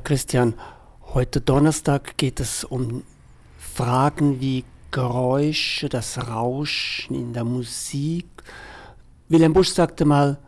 [0.00, 0.54] Ja, Christian,
[1.12, 3.02] heute Donnerstag geht es um
[3.58, 8.24] Fragen wie Geräusche, das Rauschen in der Musik.
[9.28, 10.38] Wilhelm Busch sagte mal,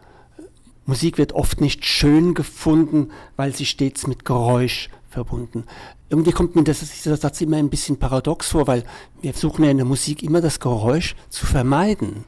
[0.87, 5.64] Musik wird oft nicht schön gefunden, weil sie stets mit Geräusch verbunden.
[6.09, 8.84] Irgendwie kommt mir dieser Satz immer ein bisschen paradox vor, weil
[9.21, 12.25] wir versuchen ja in der Musik immer das Geräusch zu vermeiden.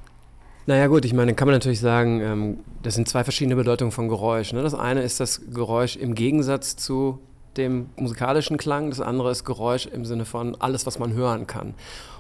[0.67, 4.09] Naja gut, ich meine, kann man natürlich sagen, ähm, das sind zwei verschiedene Bedeutungen von
[4.09, 4.53] Geräusch.
[4.53, 4.63] Ne?
[4.63, 7.19] Das eine ist das Geräusch im Gegensatz zu
[7.57, 11.75] dem musikalischen Klang, das andere ist Geräusch im Sinne von alles, was man hören kann.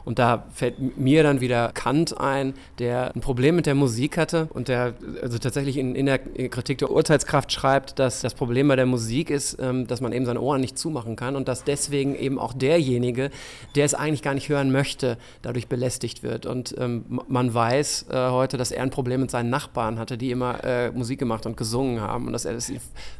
[0.04, 4.48] Und da fällt mir dann wieder Kant ein, der ein Problem mit der Musik hatte
[4.52, 8.76] und der also tatsächlich in, in der Kritik der Urteilskraft schreibt, dass das Problem bei
[8.76, 12.14] der Musik ist, ähm, dass man eben seine Ohren nicht zumachen kann und dass deswegen
[12.14, 13.30] eben auch derjenige,
[13.74, 16.44] der es eigentlich gar nicht hören möchte, dadurch belästigt wird.
[16.44, 20.30] Und ähm, man weiß äh, heute, dass er ein Problem mit seinen Nachbarn hatte, die
[20.30, 22.70] immer äh, Musik gemacht und gesungen haben und dass er das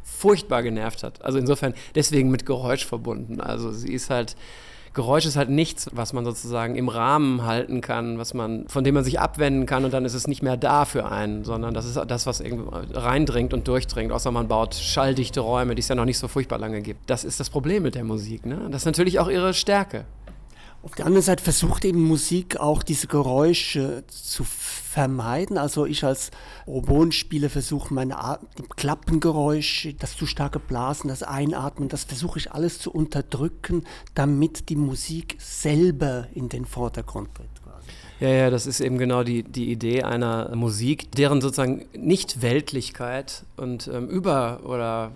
[0.02, 1.24] furchtbar genervt hat.
[1.24, 1.74] Also insofern
[2.11, 3.41] deswegen mit Geräusch verbunden.
[3.41, 4.37] Also sie ist halt
[4.95, 8.95] Geräusch ist halt nichts, was man sozusagen im Rahmen halten kann, was man, von dem
[8.95, 11.85] man sich abwenden kann und dann ist es nicht mehr da für einen, sondern das
[11.85, 15.96] ist das, was irgendwie reindringt und durchdringt, außer man baut schalldichte Räume, die es ja
[15.96, 17.11] noch nicht so furchtbar lange gibt.
[17.11, 18.46] Das ist das Problem mit der Musik.
[18.46, 18.68] Ne?
[18.71, 20.05] Das ist natürlich auch ihre Stärke.
[20.85, 25.57] Auf der anderen Seite versucht eben Musik auch diese Geräusche zu vermeiden.
[25.57, 26.30] Also ich als
[26.66, 28.40] Oboenspieler versuche meine At
[28.77, 34.77] Klappengeräusche, das zu starke Blasen, das Einatmen, das versuche ich alles zu unterdrücken, damit die
[34.77, 37.49] Musik selber in den Vordergrund tritt.
[38.21, 43.88] Ja, ja, das ist eben genau die, die Idee einer Musik, deren sozusagen Nicht-Weltlichkeit und
[43.88, 45.12] ähm, über- oder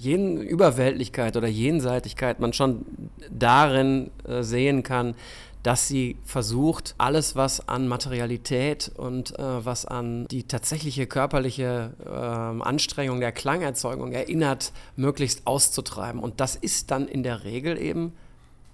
[0.00, 2.86] Jen Überweltlichkeit oder Jenseitigkeit man schon
[3.30, 5.14] darin äh, sehen kann,
[5.62, 12.08] dass sie versucht, alles, was an Materialität und äh, was an die tatsächliche körperliche äh,
[12.10, 16.20] Anstrengung der Klangerzeugung erinnert, möglichst auszutreiben.
[16.22, 18.14] Und das ist dann in der Regel eben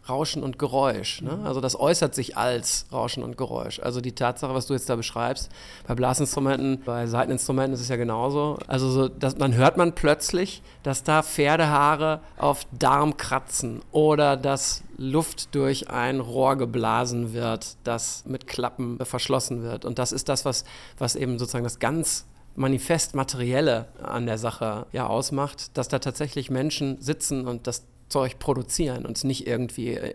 [0.08, 1.22] Rauschen und Geräusch.
[1.22, 1.38] Ne?
[1.44, 3.80] Also das äußert sich als Rauschen und Geräusch.
[3.80, 5.50] Also die Tatsache, was du jetzt da beschreibst,
[5.86, 8.58] bei Blasinstrumenten, bei Seiteninstrumenten ist es ja genauso.
[8.66, 14.82] Also so, dass, dann hört man plötzlich, dass da Pferdehaare auf Darm kratzen oder dass
[14.96, 19.84] Luft durch ein Rohr geblasen wird, das mit Klappen verschlossen wird.
[19.84, 20.64] Und das ist das, was,
[20.98, 26.50] was eben sozusagen das ganz manifest Materielle an der Sache ja ausmacht, dass da tatsächlich
[26.50, 30.14] Menschen sitzen und das Zeug produzieren und nicht irgendwie äh,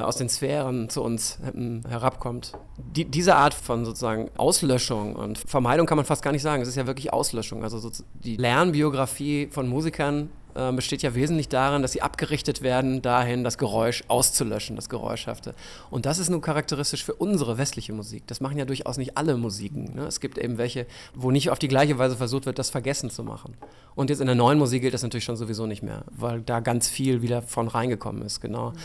[0.00, 2.52] aus den Sphären zu uns äh, herabkommt.
[2.78, 6.62] Die, diese Art von sozusagen Auslöschung und Vermeidung kann man fast gar nicht sagen.
[6.62, 7.62] Es ist ja wirklich Auslöschung.
[7.62, 13.02] Also so die Lernbiografie von Musikern äh, besteht ja wesentlich darin, dass sie abgerichtet werden,
[13.02, 15.54] dahin das Geräusch auszulöschen, das Geräuschhafte.
[15.90, 18.26] Und das ist nun charakteristisch für unsere westliche Musik.
[18.26, 19.94] Das machen ja durchaus nicht alle Musiken.
[19.94, 20.06] Ne?
[20.06, 23.24] Es gibt eben welche, wo nicht auf die gleiche Weise versucht wird, das vergessen zu
[23.24, 23.54] machen.
[23.94, 26.60] Und jetzt in der neuen Musik gilt das natürlich schon sowieso nicht mehr, weil da
[26.60, 28.70] ganz viel wieder von reingekommen ist, genau.
[28.70, 28.76] Mhm.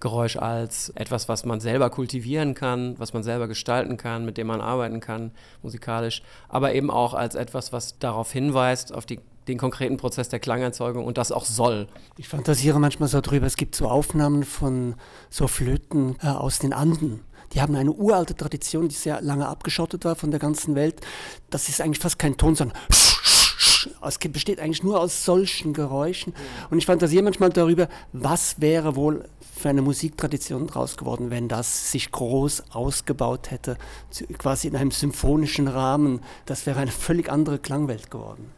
[0.00, 4.46] Geräusch als etwas, was man selber kultivieren kann, was man selber gestalten kann, mit dem
[4.46, 9.18] man arbeiten kann, musikalisch, aber eben auch als etwas, was darauf hinweist, auf die
[9.48, 11.88] den konkreten Prozess der Klangerzeugung und das auch soll.
[12.16, 14.94] Ich fantasiere manchmal so drüber, es gibt so Aufnahmen von
[15.30, 17.20] so Flöten äh, aus den Anden.
[17.54, 21.00] Die haben eine uralte Tradition, die sehr lange abgeschottet war von der ganzen Welt.
[21.48, 22.76] Das ist eigentlich fast kein Ton, sondern
[24.02, 26.34] es besteht eigentlich nur aus solchen Geräuschen.
[26.70, 29.24] Und ich fantasiere manchmal darüber, was wäre wohl
[29.58, 33.76] für eine Musiktradition draus geworden, wenn das sich groß ausgebaut hätte,
[34.38, 36.20] quasi in einem symphonischen Rahmen.
[36.46, 38.52] Das wäre eine völlig andere Klangwelt geworden.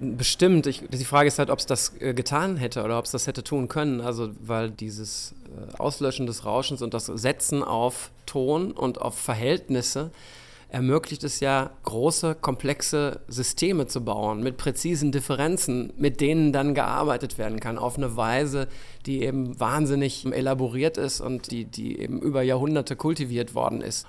[0.00, 0.66] Bestimmt.
[0.66, 3.26] Ich, die Frage ist halt, ob es das äh, getan hätte oder ob es das
[3.26, 4.00] hätte tun können.
[4.00, 10.10] Also, weil dieses äh, Auslöschen des Rauschens und das Setzen auf Ton und auf Verhältnisse
[10.74, 17.38] ermöglicht es ja, große, komplexe Systeme zu bauen mit präzisen Differenzen, mit denen dann gearbeitet
[17.38, 18.66] werden kann, auf eine Weise,
[19.06, 24.08] die eben wahnsinnig elaboriert ist und die, die eben über Jahrhunderte kultiviert worden ist.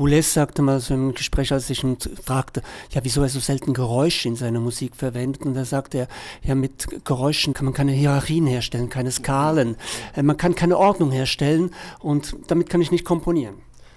[0.00, 3.74] Boulez sagte mal so im Gespräch, als ich ihn fragte, ja, wieso er so selten
[3.74, 5.42] Geräusche in seiner Musik verwendet.
[5.42, 6.08] Und da sagte er,
[6.42, 9.76] ja, mit Geräuschen kann man keine Hierarchien herstellen, keine Skalen.
[10.16, 13.56] Äh, man kann keine Ordnung herstellen und damit kann ich nicht komponieren.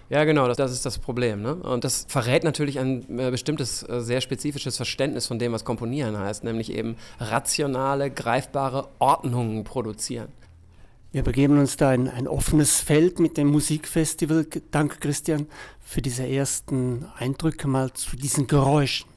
[0.09, 1.41] Ja, genau, das, das ist das Problem.
[1.41, 1.55] Ne?
[1.55, 6.19] Und das verrät natürlich ein äh, bestimmtes, äh, sehr spezifisches Verständnis von dem, was Komponieren
[6.19, 10.27] heißt, nämlich eben rationale, greifbare Ordnungen produzieren.
[11.13, 14.47] Wir begeben uns da in ein offenes Feld mit dem Musikfestival.
[14.71, 15.45] Danke, Christian,
[15.79, 19.12] für diese ersten Eindrücke mal zu diesen Geräuschen.